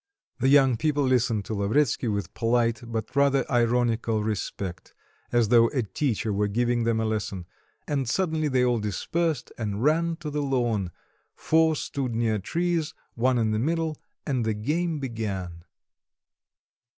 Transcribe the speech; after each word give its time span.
The 0.39 0.47
young 0.49 0.77
people 0.77 1.03
listened 1.03 1.45
to 1.45 1.53
Lavretsky 1.53 2.07
with 2.07 2.33
polite 2.33 2.81
but 2.87 3.15
rather 3.15 3.45
ironical 3.51 4.23
respect 4.23 4.95
as 5.31 5.49
though 5.49 5.67
a 5.67 5.83
teacher 5.83 6.33
were 6.33 6.47
giving 6.47 6.85
them 6.85 6.99
a 6.99 7.05
lesson 7.05 7.45
and 7.87 8.09
suddenly 8.09 8.47
they 8.47 8.65
all 8.65 8.79
dispersed, 8.79 9.51
and 9.59 9.83
ran 9.83 10.15
to 10.15 10.31
the 10.31 10.41
lawn; 10.41 10.89
four 11.35 11.75
stood 11.75 12.15
near 12.15 12.39
trees, 12.39 12.95
one 13.13 13.37
in 13.37 13.51
the 13.51 13.59
middle, 13.59 13.95
and 14.25 14.43
the 14.43 14.55
game 14.55 14.97
began. 14.97 15.65